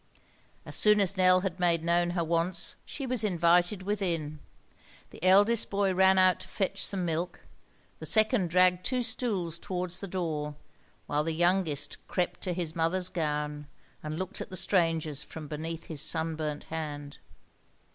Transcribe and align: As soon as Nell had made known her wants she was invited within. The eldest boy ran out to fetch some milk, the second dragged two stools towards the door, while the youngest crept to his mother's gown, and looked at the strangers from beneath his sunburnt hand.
As 0.65 0.75
soon 0.75 0.99
as 0.99 1.15
Nell 1.15 1.41
had 1.41 1.59
made 1.59 1.83
known 1.83 2.09
her 2.17 2.23
wants 2.23 2.75
she 2.85 3.05
was 3.05 3.23
invited 3.23 3.83
within. 3.83 4.39
The 5.11 5.23
eldest 5.23 5.69
boy 5.69 5.93
ran 5.93 6.17
out 6.17 6.39
to 6.39 6.47
fetch 6.47 6.83
some 6.83 7.05
milk, 7.05 7.41
the 7.99 8.07
second 8.07 8.49
dragged 8.49 8.83
two 8.83 9.03
stools 9.03 9.59
towards 9.59 9.99
the 9.99 10.07
door, 10.07 10.55
while 11.05 11.23
the 11.23 11.35
youngest 11.35 11.97
crept 12.07 12.41
to 12.41 12.53
his 12.53 12.75
mother's 12.75 13.09
gown, 13.09 13.67
and 14.01 14.17
looked 14.17 14.41
at 14.41 14.49
the 14.49 14.57
strangers 14.57 15.21
from 15.21 15.47
beneath 15.47 15.85
his 15.85 16.01
sunburnt 16.01 16.63
hand. 16.73 17.19